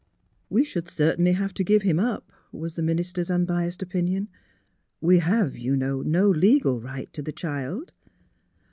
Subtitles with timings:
[0.49, 4.29] "We should certainly have to give him up," was the minister's unbiased opinion.''
[4.99, 7.91] We have, you know, no legal right to the child."